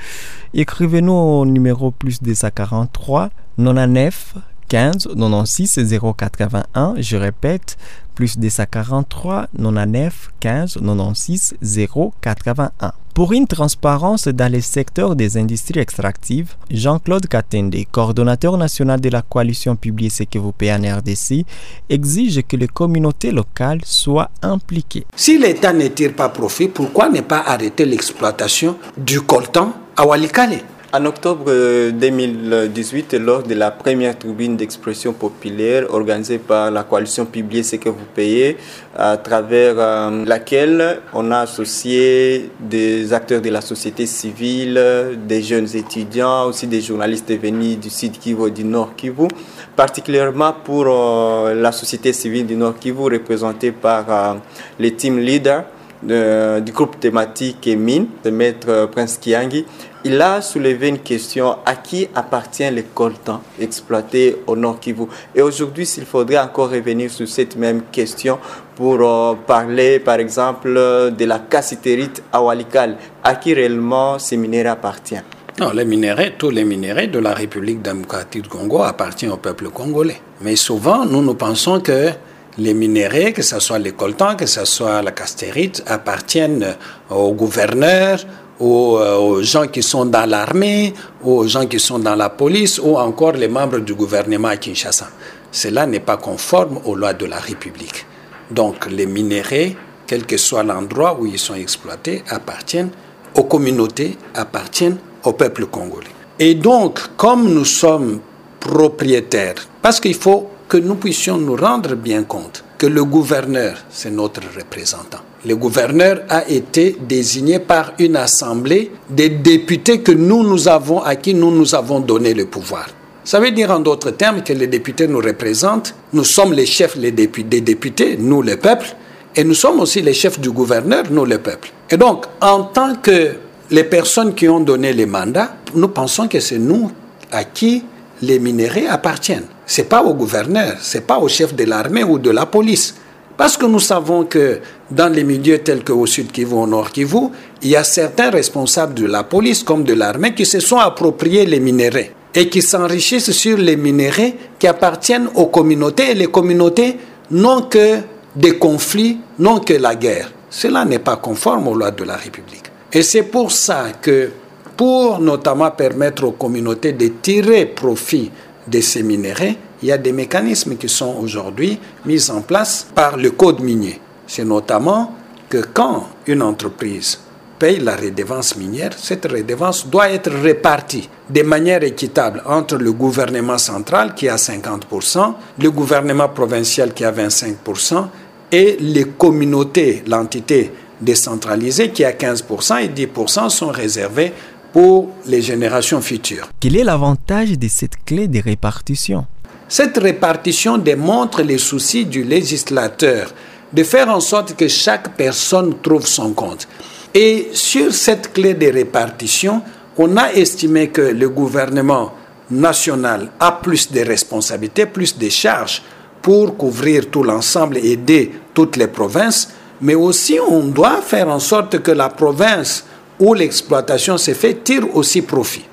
Écrivez-nous 0.55 1.13
au 1.13 1.45
numéro 1.45 1.91
plus 1.91 2.19
243 2.21 3.29
99 3.57 4.35
15 4.73 5.09
96 5.15 5.99
081. 6.17 6.95
Je 6.97 7.15
répète, 7.15 7.77
plus 8.15 8.39
243 8.39 9.45
99 9.55 10.31
15 10.39 10.79
96 10.83 11.53
081. 11.61 12.91
Pour 13.13 13.33
une 13.33 13.45
transparence 13.45 14.27
dans 14.27 14.51
les 14.51 14.61
secteurs 14.61 15.15
des 15.15 15.37
industries 15.37 15.79
extractives, 15.79 16.55
Jean-Claude 16.71 17.27
Katende, 17.27 17.75
coordonnateur 17.91 18.57
national 18.57 18.99
de 18.99 19.09
la 19.09 19.21
coalition 19.21 19.75
Publier 19.75 20.09
ce 20.09 20.23
en 20.23 20.97
RDC, 20.97 21.45
exige 21.91 22.41
que 22.41 22.57
les 22.57 22.67
communautés 22.67 23.31
locales 23.31 23.81
soient 23.83 24.31
impliquées. 24.41 25.05
Si 25.15 25.37
l'État 25.37 25.71
ne 25.71 25.87
tire 25.89 26.15
pas 26.15 26.29
profit, 26.29 26.67
pourquoi 26.67 27.09
ne 27.09 27.21
pas 27.21 27.43
arrêter 27.45 27.85
l'exploitation 27.85 28.77
du 28.97 29.21
coltan 29.21 29.71
à 29.95 30.07
Walikale? 30.07 30.72
En 30.95 31.05
octobre 31.05 31.51
2018, 31.91 33.15
lors 33.15 33.41
de 33.41 33.55
la 33.55 33.71
première 33.71 34.15
tribune 34.15 34.55
d'expression 34.55 35.11
populaire 35.11 35.91
organisée 35.91 36.37
par 36.37 36.69
la 36.69 36.83
coalition 36.83 37.25
Publier 37.25 37.63
ce 37.63 37.77
que 37.77 37.89
vous 37.89 38.05
payez, 38.13 38.57
à 38.95 39.17
travers 39.17 39.73
euh, 39.79 40.23
laquelle 40.23 40.99
on 41.15 41.31
a 41.31 41.39
associé 41.39 42.51
des 42.59 43.11
acteurs 43.11 43.41
de 43.41 43.49
la 43.49 43.61
société 43.61 44.05
civile, 44.05 44.79
des 45.27 45.41
jeunes 45.41 45.75
étudiants, 45.75 46.45
aussi 46.45 46.67
des 46.67 46.81
journalistes 46.81 47.33
venus 47.41 47.79
du 47.79 47.89
Sud 47.89 48.19
Kivu 48.19 48.49
et 48.49 48.51
du 48.51 48.63
Nord 48.63 48.95
Kivu, 48.95 49.29
particulièrement 49.75 50.53
pour 50.63 50.85
euh, 50.87 51.55
la 51.55 51.71
société 51.71 52.13
civile 52.13 52.45
du 52.45 52.55
Nord 52.55 52.77
Kivu 52.77 53.05
représentée 53.05 53.71
par 53.71 54.05
euh, 54.11 54.33
les 54.77 54.93
team 54.93 55.17
leaders 55.17 55.63
du 56.03 56.73
groupe 56.73 56.99
thématique 56.99 57.65
mine, 57.77 58.07
de 58.25 58.29
maître 58.29 58.89
Prince 58.91 59.17
Kiangi 59.17 59.65
il 60.05 60.21
a 60.21 60.41
soulevé 60.41 60.89
une 60.89 60.99
question 60.99 61.57
à 61.65 61.75
qui 61.75 62.07
appartient 62.13 62.69
le 62.69 62.83
coltan 62.93 63.41
exploité 63.59 64.37
au 64.47 64.55
Nord 64.55 64.79
Kivu? 64.79 65.03
Et 65.33 65.41
aujourd'hui, 65.41 65.85
s'il 65.85 66.05
faudrait 66.05 66.39
encore 66.39 66.71
revenir 66.71 67.09
sur 67.09 67.27
cette 67.27 67.55
même 67.55 67.83
question 67.91 68.39
pour 68.75 68.99
euh, 69.01 69.35
parler, 69.47 69.99
par 69.99 70.19
exemple, 70.19 70.73
de 70.73 71.25
la 71.25 71.39
cassitérite 71.39 72.21
à 72.31 72.41
Walikal, 72.41 72.97
à 73.23 73.35
qui 73.35 73.53
réellement 73.53 74.19
ces 74.19 74.37
minéraux 74.37 74.69
appartiennent? 74.69 75.23
Non, 75.59 75.71
les 75.71 75.85
minéraux, 75.85 76.31
tous 76.37 76.49
les 76.49 76.65
minéraux 76.65 77.07
de 77.07 77.19
la 77.19 77.33
République 77.33 77.81
démocratique 77.81 78.43
du 78.43 78.49
Congo 78.49 78.81
appartiennent 78.81 79.31
au 79.31 79.37
peuple 79.37 79.69
congolais. 79.69 80.19
Mais 80.41 80.55
souvent, 80.55 81.05
nous 81.05 81.21
nous 81.21 81.35
pensons 81.35 81.79
que 81.79 82.09
les 82.57 82.73
minéraux, 82.73 83.31
que 83.33 83.41
ce 83.41 83.59
soit 83.59 83.79
les 83.79 83.91
coltans, 83.91 84.35
que 84.35 84.45
ce 84.45 84.65
soit 84.65 85.01
la 85.01 85.11
castérite, 85.11 85.83
appartiennent 85.87 86.75
au 87.09 87.31
gouverneur, 87.33 88.19
euh, 88.61 89.17
aux, 89.17 89.41
gens 89.41 89.67
qui 89.67 89.81
sont 89.81 90.05
dans 90.05 90.29
l'armée, 90.29 90.93
aux 91.23 91.47
gens 91.47 91.65
qui 91.65 91.79
sont 91.79 91.99
dans 91.99 92.15
la 92.15 92.29
police, 92.29 92.79
ou 92.79 92.97
encore 92.97 93.33
les 93.33 93.47
membres 93.47 93.79
du 93.79 93.93
gouvernement 93.93 94.49
à 94.49 94.57
Kinshasa. 94.57 95.09
Cela 95.51 95.85
n'est 95.85 95.99
pas 95.99 96.17
conforme 96.17 96.79
aux 96.85 96.95
lois 96.95 97.13
de 97.13 97.25
la 97.25 97.37
République. 97.39 98.05
Donc 98.51 98.89
les 98.89 99.05
minéraux, 99.05 99.75
quel 100.05 100.25
que 100.25 100.37
soit 100.37 100.63
l'endroit 100.63 101.17
où 101.19 101.25
ils 101.25 101.39
sont 101.39 101.55
exploités, 101.55 102.23
appartiennent 102.29 102.91
aux 103.35 103.43
communautés, 103.43 104.17
appartiennent 104.35 104.97
au 105.23 105.33
peuple 105.33 105.65
congolais. 105.65 106.07
Et 106.39 106.55
donc, 106.55 106.99
comme 107.17 107.51
nous 107.53 107.65
sommes 107.65 108.19
propriétaires, 108.59 109.55
parce 109.81 109.99
qu'il 109.99 110.15
faut 110.15 110.49
que 110.67 110.77
nous 110.77 110.95
puissions 110.95 111.37
nous 111.37 111.55
rendre 111.55 111.95
bien 111.95 112.23
compte 112.23 112.63
que 112.83 112.87
le 112.87 113.03
gouverneur, 113.05 113.77
c'est 113.89 114.11
notre 114.11 114.41
représentant 114.57 115.19
le 115.45 115.55
gouverneur 115.55 116.21
a 116.29 116.47
été 116.47 116.95
désigné 117.07 117.59
par 117.59 117.93
une 117.99 118.15
assemblée 118.15 118.91
des 119.09 119.29
députés 119.29 119.99
que 119.99 120.11
nous, 120.11 120.43
nous 120.43 120.67
avons, 120.67 121.01
à 121.01 121.15
qui 121.15 121.33
nous, 121.33 121.51
nous 121.51 121.75
avons 121.75 121.99
donné 121.99 122.33
le 122.33 122.45
pouvoir. 122.45 122.87
Ça 123.25 123.39
veut 123.39 123.51
dire 123.51 123.71
en 123.71 123.79
d'autres 123.79 124.11
termes 124.11 124.41
que 124.43 124.53
les 124.53 124.67
députés 124.67 125.07
nous 125.07 125.19
représentent, 125.19 125.95
nous 126.13 126.23
sommes 126.23 126.53
les 126.53 126.65
chefs 126.65 126.97
des 126.97 127.11
députés, 127.11 128.17
nous 128.17 128.41
le 128.41 128.57
peuple, 128.57 128.95
et 129.35 129.43
nous 129.43 129.53
sommes 129.53 129.79
aussi 129.79 130.01
les 130.01 130.13
chefs 130.13 130.39
du 130.39 130.51
gouverneur, 130.51 131.05
nous 131.09 131.25
le 131.25 131.39
peuple. 131.39 131.71
Et 131.89 131.97
donc, 131.97 132.25
en 132.41 132.63
tant 132.63 132.95
que 132.95 133.33
les 133.71 133.83
personnes 133.83 134.33
qui 134.35 134.47
ont 134.47 134.59
donné 134.59 134.93
les 134.93 135.05
mandats, 135.05 135.55
nous 135.73 135.87
pensons 135.87 136.27
que 136.27 136.39
c'est 136.39 136.59
nous 136.59 136.91
à 137.31 137.43
qui 137.43 137.83
les 138.21 138.39
minéraux 138.39 138.87
appartiennent. 138.89 139.47
Ce 139.65 139.81
n'est 139.81 139.87
pas 139.87 140.03
au 140.03 140.13
gouverneur, 140.13 140.73
ce 140.81 140.97
n'est 140.97 141.03
pas 141.03 141.17
au 141.19 141.27
chef 141.27 141.55
de 141.55 141.63
l'armée 141.63 142.03
ou 142.03 142.19
de 142.19 142.29
la 142.29 142.45
police. 142.45 142.95
Parce 143.35 143.57
que 143.57 143.65
nous 143.65 143.79
savons 143.79 144.25
que 144.25 144.59
dans 144.91 145.11
les 145.11 145.23
milieux 145.23 145.59
tels 145.59 145.83
qu'au 145.83 146.05
Sud 146.05 146.31
Kivu, 146.31 146.53
au 146.53 146.67
Nord 146.67 146.91
Kivu, 146.91 147.29
il 147.61 147.69
y 147.69 147.75
a 147.75 147.83
certains 147.83 148.29
responsables 148.29 148.93
de 148.93 149.07
la 149.07 149.23
police 149.23 149.63
comme 149.63 149.83
de 149.83 149.93
l'armée 149.93 150.35
qui 150.35 150.45
se 150.45 150.59
sont 150.59 150.77
appropriés 150.77 151.45
les 151.45 151.59
minéraux 151.59 152.09
et 152.35 152.49
qui 152.49 152.61
s'enrichissent 152.61 153.31
sur 153.31 153.57
les 153.57 153.75
minéraux 153.75 154.33
qui 154.59 154.67
appartiennent 154.67 155.29
aux 155.35 155.47
communautés 155.47 156.11
et 156.11 156.13
les 156.13 156.27
communautés 156.27 156.97
n'ont 157.31 157.63
que 157.63 157.99
des 158.35 158.57
conflits, 158.57 159.17
n'ont 159.39 159.59
que 159.59 159.73
la 159.73 159.95
guerre. 159.95 160.31
Cela 160.49 160.85
n'est 160.85 160.99
pas 160.99 161.15
conforme 161.17 161.67
aux 161.67 161.75
lois 161.75 161.91
de 161.91 162.03
la 162.03 162.15
République. 162.15 162.65
Et 162.91 163.01
c'est 163.01 163.23
pour 163.23 163.51
ça 163.51 163.85
que, 163.99 164.29
pour 164.77 165.19
notamment 165.19 165.71
permettre 165.71 166.25
aux 166.25 166.31
communautés 166.31 166.93
de 166.93 167.07
tirer 167.07 167.65
profit 167.65 168.31
de 168.67 168.81
ces 168.81 169.03
minéraux, 169.03 169.55
il 169.81 169.89
y 169.89 169.91
a 169.91 169.97
des 169.97 170.11
mécanismes 170.13 170.77
qui 170.77 170.89
sont 170.89 171.17
aujourd'hui 171.21 171.79
mis 172.05 172.29
en 172.31 172.41
place 172.41 172.87
par 172.95 173.17
le 173.17 173.31
code 173.31 173.59
minier. 173.61 173.99
C'est 174.27 174.45
notamment 174.45 175.13
que 175.49 175.57
quand 175.73 176.07
une 176.27 176.41
entreprise 176.41 177.19
paye 177.59 177.79
la 177.79 177.95
redevance 177.95 178.55
minière, 178.55 178.91
cette 178.97 179.25
redevance 179.25 179.87
doit 179.87 180.09
être 180.09 180.31
répartie 180.31 181.09
de 181.29 181.41
manière 181.43 181.83
équitable 181.83 182.41
entre 182.45 182.77
le 182.77 182.91
gouvernement 182.91 183.57
central 183.57 184.15
qui 184.15 184.27
a 184.27 184.35
50%, 184.35 185.33
le 185.59 185.71
gouvernement 185.71 186.29
provincial 186.29 186.93
qui 186.93 187.05
a 187.05 187.11
25% 187.11 188.07
et 188.51 188.77
les 188.79 189.05
communautés, 189.05 190.03
l'entité 190.07 190.71
décentralisée 191.01 191.89
qui 191.89 192.03
a 192.05 192.11
15% 192.11 192.83
et 192.83 192.87
10% 192.89 193.49
sont 193.49 193.67
réservés 193.67 194.33
pour 194.73 195.09
les 195.27 195.41
générations 195.41 196.01
futures. 196.01 196.49
Quel 196.59 196.75
est 196.75 196.83
l'avantage 196.83 197.57
de 197.57 197.67
cette 197.69 198.03
clé 198.03 198.27
de 198.27 198.41
répartition? 198.41 199.25
Cette 199.69 199.97
répartition 199.97 200.77
démontre 200.77 201.41
les 201.43 201.59
soucis 201.59 202.05
du 202.05 202.23
législateur 202.23 203.33
de 203.71 203.83
faire 203.83 204.09
en 204.09 204.19
sorte 204.19 204.55
que 204.55 204.67
chaque 204.67 205.15
personne 205.15 205.75
trouve 205.81 206.05
son 206.05 206.33
compte. 206.33 206.67
Et 207.13 207.49
sur 207.53 207.93
cette 207.93 208.33
clé 208.33 208.53
de 208.55 208.71
répartition, 208.71 209.61
on 209.97 210.17
a 210.17 210.31
estimé 210.33 210.89
que 210.89 211.01
le 211.01 211.29
gouvernement 211.29 212.13
national 212.49 213.29
a 213.39 213.51
plus 213.51 213.91
de 213.91 214.01
responsabilités, 214.01 214.85
plus 214.85 215.17
de 215.17 215.29
charges 215.29 215.83
pour 216.21 216.57
couvrir 216.57 217.09
tout 217.09 217.23
l'ensemble 217.23 217.77
et 217.77 217.91
aider 217.91 218.31
toutes 218.53 218.77
les 218.77 218.87
provinces, 218.87 219.49
mais 219.81 219.95
aussi 219.95 220.39
on 220.39 220.63
doit 220.65 221.01
faire 221.01 221.29
en 221.29 221.39
sorte 221.39 221.79
que 221.79 221.91
la 221.91 222.09
province 222.09 222.85
où 223.23 223.33
l'exploitation 223.33 224.17
se 224.17 224.33
fait 224.33 224.63
tire 224.65 224.85
aussi 224.95 225.21
profit. 225.21 225.63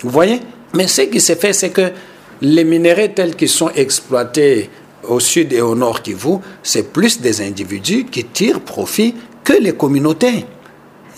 Vous 0.00 0.10
voyez? 0.10 0.40
Mais 0.74 0.86
ce 0.86 1.02
qui 1.02 1.20
se 1.20 1.34
fait, 1.34 1.54
c'est 1.54 1.70
que 1.70 1.90
les 2.42 2.64
minéraux 2.64 3.08
tels 3.16 3.34
qu'ils 3.34 3.48
sont 3.48 3.70
exploités 3.70 4.68
au 5.08 5.18
sud 5.18 5.54
et 5.54 5.62
au 5.62 5.74
nord 5.74 6.02
Kivu, 6.02 6.36
c'est 6.62 6.92
plus 6.92 7.18
des 7.18 7.40
individus 7.40 8.04
qui 8.04 8.24
tirent 8.24 8.60
profit 8.60 9.14
que 9.42 9.54
les 9.54 9.72
communautés. 9.72 10.44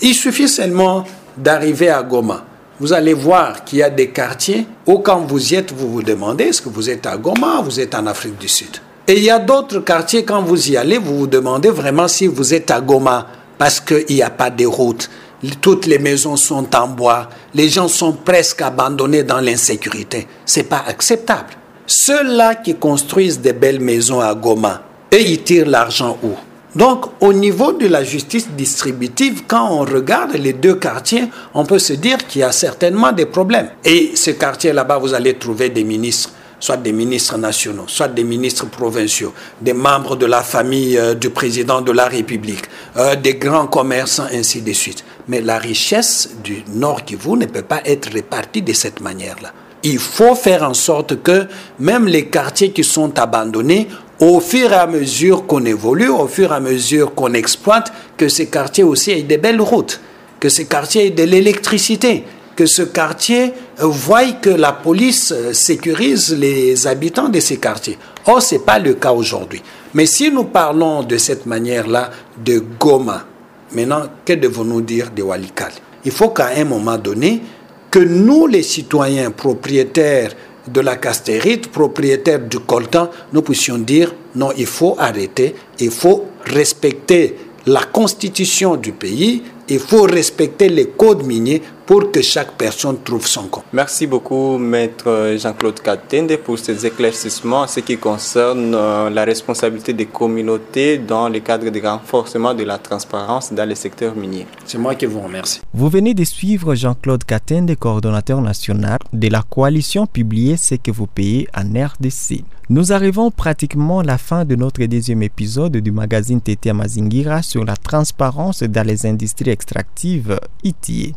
Il 0.01 0.13
suffit 0.13 0.47
seulement 0.47 1.03
d'arriver 1.37 1.89
à 1.89 2.01
Goma. 2.01 2.45
Vous 2.79 2.93
allez 2.93 3.13
voir 3.13 3.65
qu'il 3.65 3.79
y 3.79 3.83
a 3.83 3.89
des 3.89 4.09
quartiers 4.09 4.65
où 4.87 4.99
quand 4.99 5.19
vous 5.27 5.53
y 5.53 5.55
êtes, 5.55 5.73
vous 5.73 5.91
vous 5.91 6.03
demandez 6.03 6.45
est-ce 6.45 6.61
que 6.61 6.69
vous 6.69 6.89
êtes 6.89 7.05
à 7.05 7.17
Goma 7.17 7.59
ou 7.59 7.65
vous 7.65 7.79
êtes 7.81 7.93
en 7.93 8.07
Afrique 8.07 8.37
du 8.37 8.47
Sud? 8.47 8.77
Et 9.07 9.17
il 9.17 9.23
y 9.23 9.29
a 9.29 9.39
d'autres 9.39 9.79
quartiers, 9.79 10.23
quand 10.23 10.41
vous 10.41 10.71
y 10.71 10.77
allez, 10.77 10.97
vous 10.97 11.19
vous 11.19 11.27
demandez 11.27 11.69
vraiment 11.69 12.07
si 12.07 12.27
vous 12.27 12.53
êtes 12.53 12.71
à 12.71 12.79
Goma 12.79 13.27
parce 13.57 13.81
qu'il 13.81 14.15
n'y 14.15 14.23
a 14.23 14.29
pas 14.29 14.49
de 14.49 14.65
route 14.65 15.09
toutes 15.49 15.87
les 15.87 15.99
maisons 15.99 16.37
sont 16.37 16.75
en 16.75 16.87
bois, 16.87 17.29
les 17.53 17.69
gens 17.69 17.87
sont 17.87 18.13
presque 18.13 18.61
abandonnés 18.61 19.23
dans 19.23 19.39
l'insécurité. 19.39 20.27
C'est 20.45 20.63
pas 20.63 20.83
acceptable. 20.87 21.49
Ceux-là 21.87 22.55
qui 22.55 22.75
construisent 22.75 23.39
des 23.39 23.53
belles 23.53 23.79
maisons 23.79 24.21
à 24.21 24.33
Goma, 24.35 24.81
eux, 25.13 25.21
ils 25.21 25.43
tirent 25.43 25.67
l'argent 25.67 26.17
où? 26.23 26.31
Donc, 26.73 27.07
au 27.19 27.33
niveau 27.33 27.73
de 27.73 27.87
la 27.87 28.03
justice 28.03 28.47
distributive, 28.51 29.43
quand 29.45 29.69
on 29.71 29.81
regarde 29.81 30.33
les 30.35 30.53
deux 30.53 30.75
quartiers, 30.75 31.25
on 31.53 31.65
peut 31.65 31.79
se 31.79 31.93
dire 31.93 32.25
qu'il 32.27 32.41
y 32.41 32.43
a 32.45 32.53
certainement 32.53 33.11
des 33.11 33.25
problèmes. 33.25 33.69
Et 33.83 34.11
ce 34.15 34.31
quartier 34.31 34.71
là-bas, 34.71 34.97
vous 34.97 35.13
allez 35.13 35.33
trouver 35.33 35.69
des 35.69 35.83
ministres 35.83 36.31
soit 36.61 36.77
des 36.77 36.93
ministres 36.93 37.37
nationaux, 37.37 37.85
soit 37.87 38.07
des 38.07 38.23
ministres 38.23 38.67
provinciaux, 38.67 39.33
des 39.59 39.73
membres 39.73 40.15
de 40.15 40.25
la 40.27 40.41
famille 40.43 40.97
euh, 40.97 41.15
du 41.15 41.31
président 41.31 41.81
de 41.81 41.91
la 41.91 42.05
République, 42.05 42.63
euh, 42.95 43.15
des 43.15 43.33
grands 43.33 43.67
commerçants, 43.67 44.27
ainsi 44.31 44.61
de 44.61 44.71
suite. 44.71 45.03
Mais 45.27 45.41
la 45.41 45.57
richesse 45.57 46.29
du 46.43 46.63
Nord 46.73 47.03
Kivu 47.03 47.31
ne 47.31 47.47
peut 47.47 47.63
pas 47.63 47.81
être 47.83 48.11
répartie 48.13 48.61
de 48.61 48.71
cette 48.73 49.01
manière-là. 49.01 49.51
Il 49.83 49.97
faut 49.97 50.35
faire 50.35 50.63
en 50.63 50.75
sorte 50.75 51.23
que 51.23 51.47
même 51.79 52.07
les 52.07 52.27
quartiers 52.27 52.71
qui 52.71 52.83
sont 52.83 53.17
abandonnés, 53.17 53.87
au 54.19 54.39
fur 54.39 54.71
et 54.71 54.75
à 54.75 54.85
mesure 54.85 55.47
qu'on 55.47 55.65
évolue, 55.65 56.09
au 56.09 56.27
fur 56.27 56.51
et 56.51 56.55
à 56.55 56.59
mesure 56.59 57.15
qu'on 57.15 57.33
exploite, 57.33 57.91
que 58.17 58.29
ces 58.29 58.45
quartiers 58.45 58.83
aussi 58.83 59.09
aient 59.09 59.23
des 59.23 59.39
belles 59.39 59.61
routes, 59.61 59.99
que 60.39 60.47
ces 60.47 60.65
quartiers 60.65 61.07
aient 61.07 61.09
de 61.09 61.23
l'électricité, 61.23 62.23
que 62.61 62.67
ce 62.67 62.83
quartier 62.83 63.53
euh, 63.81 63.87
voie 63.87 64.33
que 64.33 64.51
la 64.51 64.71
police 64.71 65.31
euh, 65.35 65.51
sécurise 65.51 66.37
les 66.37 66.85
habitants 66.85 67.27
de 67.27 67.39
ces 67.39 67.57
quartiers. 67.57 67.97
Or, 68.27 68.39
ce 68.39 68.53
n'est 68.53 68.61
pas 68.61 68.77
le 68.77 68.93
cas 68.93 69.13
aujourd'hui. 69.13 69.63
Mais 69.95 70.05
si 70.05 70.29
nous 70.31 70.43
parlons 70.43 71.01
de 71.01 71.17
cette 71.17 71.47
manière-là 71.47 72.11
de 72.45 72.63
Goma, 72.79 73.25
maintenant, 73.73 74.03
que 74.23 74.33
devons-nous 74.33 74.81
dire 74.81 75.09
de 75.09 75.23
Walikal 75.23 75.71
Il 76.05 76.11
faut 76.11 76.29
qu'à 76.29 76.49
un 76.55 76.65
moment 76.65 76.99
donné, 76.99 77.41
que 77.89 77.97
nous, 77.97 78.45
les 78.45 78.61
citoyens 78.61 79.31
propriétaires 79.31 80.33
de 80.67 80.81
la 80.81 80.97
castérite, 80.97 81.71
propriétaires 81.71 82.41
du 82.41 82.59
coltan, 82.59 83.09
nous 83.33 83.41
puissions 83.41 83.79
dire 83.79 84.13
non, 84.35 84.51
il 84.55 84.67
faut 84.67 84.95
arrêter, 84.99 85.55
il 85.79 85.89
faut 85.89 86.25
respecter 86.45 87.37
la 87.65 87.81
constitution 87.83 88.75
du 88.75 88.91
pays, 88.91 89.41
il 89.67 89.79
faut 89.79 90.03
respecter 90.03 90.69
les 90.69 90.87
codes 90.87 91.25
miniers 91.25 91.61
pour 91.85 92.11
que 92.11 92.21
chaque 92.21 92.51
personne 92.53 92.97
trouve 93.03 93.25
son 93.27 93.43
compte. 93.47 93.65
Merci 93.73 94.07
beaucoup, 94.07 94.57
maître 94.57 95.35
Jean-Claude 95.37 95.79
Katende, 95.81 96.37
pour 96.37 96.57
ces 96.59 96.85
éclaircissements 96.85 97.61
en 97.61 97.67
ce 97.67 97.79
qui 97.81 97.97
concerne 97.97 98.73
euh, 98.75 99.09
la 99.09 99.23
responsabilité 99.23 99.93
des 99.93 100.05
communautés 100.05 100.97
dans 100.97 101.29
le 101.29 101.39
cadre 101.39 101.69
du 101.69 101.79
renforcement 101.79 102.53
de 102.53 102.63
la 102.63 102.77
transparence 102.77 103.51
dans 103.53 103.67
le 103.67 103.75
secteur 103.75 104.15
minier. 104.15 104.47
C'est 104.65 104.77
moi 104.77 104.95
qui 104.95 105.05
vous 105.05 105.21
remercie. 105.21 105.61
Vous 105.73 105.89
venez 105.89 106.13
de 106.13 106.23
suivre 106.23 106.75
Jean-Claude 106.75 107.23
Katende, 107.23 107.75
coordonnateur 107.75 108.41
national 108.41 108.97
de 109.13 109.27
la 109.27 109.41
coalition 109.41 110.05
Publier 110.05 110.57
ce 110.57 110.75
que 110.75 110.91
vous 110.91 111.07
payez 111.07 111.47
en 111.55 111.63
RDC. 111.63 112.43
Nous 112.69 112.93
arrivons 112.93 113.31
pratiquement 113.31 113.99
à 113.99 114.03
la 114.03 114.17
fin 114.17 114.45
de 114.45 114.55
notre 114.55 114.81
deuxième 114.85 115.23
épisode 115.23 115.75
du 115.75 115.91
magazine 115.91 116.39
TT 116.39 116.71
Mazingira 116.71 117.41
sur 117.41 117.65
la 117.65 117.75
transparence 117.75 118.63
dans 118.63 118.87
les 118.87 119.05
industries 119.05 119.49
extractives 119.49 120.39
ITIE. 120.63 121.13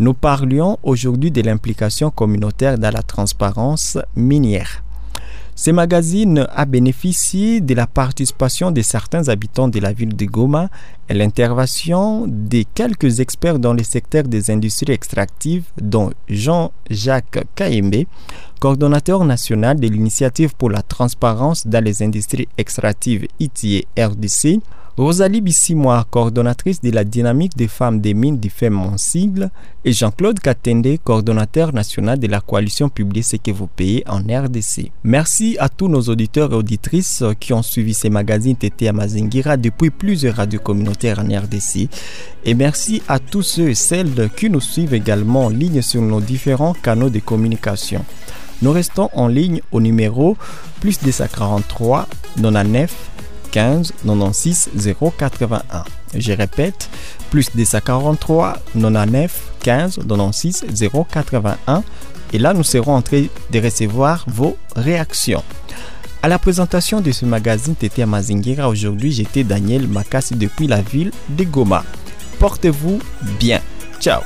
Nous 0.00 0.14
parlions 0.14 0.78
aujourd'hui 0.84 1.32
de 1.32 1.42
l'implication 1.42 2.12
communautaire 2.12 2.78
dans 2.78 2.92
la 2.92 3.02
transparence 3.02 3.98
minière. 4.14 4.84
Ce 5.56 5.72
magazine 5.72 6.46
a 6.54 6.66
bénéficié 6.66 7.60
de 7.60 7.74
la 7.74 7.88
participation 7.88 8.70
de 8.70 8.80
certains 8.80 9.28
habitants 9.28 9.66
de 9.66 9.80
la 9.80 9.92
ville 9.92 10.14
de 10.14 10.24
Goma 10.24 10.68
et 11.08 11.14
l'intervention 11.14 12.26
de 12.28 12.62
quelques 12.74 13.18
experts 13.18 13.58
dans 13.58 13.74
le 13.74 13.82
secteur 13.82 14.22
des 14.22 14.52
industries 14.52 14.92
extractives, 14.92 15.64
dont 15.80 16.12
Jean-Jacques 16.28 17.44
Kaembe, 17.56 18.04
coordonnateur 18.60 19.24
national 19.24 19.80
de 19.80 19.88
l'initiative 19.88 20.54
pour 20.54 20.70
la 20.70 20.82
transparence 20.82 21.66
dans 21.66 21.82
les 21.82 22.04
industries 22.04 22.46
extractives 22.56 23.26
ITIE 23.40 23.84
RDC, 23.98 24.60
Rosalie 24.98 25.40
Bissimois, 25.40 26.04
coordonnatrice 26.10 26.80
de 26.80 26.90
la 26.90 27.04
dynamique 27.04 27.56
des 27.56 27.68
femmes 27.68 28.00
des 28.00 28.14
mines 28.14 28.40
du 28.40 28.50
FEM 28.50 28.94
Sigle, 28.96 29.48
et 29.84 29.92
Jean-Claude 29.92 30.40
Katende, 30.40 30.98
coordonnateur 31.04 31.72
national 31.72 32.18
de 32.18 32.26
la 32.26 32.40
coalition 32.40 32.88
Publier 32.88 33.22
ce 33.22 33.36
que 33.36 33.52
vous 33.52 33.68
payez 33.68 34.02
en 34.08 34.18
RDC. 34.18 34.90
Merci 35.04 35.56
à 35.60 35.68
tous 35.68 35.86
nos 35.86 36.02
auditeurs 36.02 36.50
et 36.50 36.56
auditrices 36.56 37.22
qui 37.38 37.52
ont 37.52 37.62
suivi 37.62 37.94
ces 37.94 38.10
magazines 38.10 38.56
TT 38.56 38.90
Mazingira 38.90 39.56
depuis 39.56 39.90
plusieurs 39.90 40.34
radios 40.34 40.58
communautaires 40.58 41.20
en 41.20 41.28
RDC. 41.28 41.88
Et 42.44 42.54
merci 42.54 43.00
à 43.06 43.20
tous 43.20 43.42
ceux 43.42 43.68
et 43.68 43.76
celles 43.76 44.28
qui 44.36 44.50
nous 44.50 44.60
suivent 44.60 44.94
également 44.94 45.44
en 45.44 45.50
ligne 45.50 45.80
sur 45.80 46.02
nos 46.02 46.20
différents 46.20 46.74
canaux 46.74 47.08
de 47.08 47.20
communication. 47.20 48.04
Nous 48.62 48.72
restons 48.72 49.10
en 49.12 49.28
ligne 49.28 49.60
au 49.70 49.80
numéro 49.80 50.36
plus 50.80 50.98
243 50.98 52.08
99 52.42 53.10
15 53.50 53.92
96 54.04 54.70
081. 54.76 55.84
Je 56.14 56.32
répète, 56.32 56.88
plus 57.30 57.48
243 57.54 58.54
99 58.74 59.42
15 59.60 60.00
96 60.08 60.64
081. 61.12 61.82
Et 62.32 62.38
là, 62.38 62.54
nous 62.54 62.64
serons 62.64 62.94
en 62.94 63.02
train 63.02 63.24
de 63.50 63.60
recevoir 63.60 64.24
vos 64.26 64.56
réactions. 64.76 65.42
À 66.22 66.28
la 66.28 66.38
présentation 66.38 67.00
de 67.00 67.12
ce 67.12 67.24
magazine 67.24 67.74
TT 67.76 68.04
Mazingira, 68.04 68.68
aujourd'hui, 68.68 69.12
j'étais 69.12 69.44
Daniel 69.44 69.86
Makassi 69.86 70.34
depuis 70.34 70.66
la 70.66 70.82
ville 70.82 71.12
de 71.28 71.44
Goma. 71.44 71.84
Portez-vous 72.38 72.98
bien. 73.38 73.60
Ciao 74.00 74.20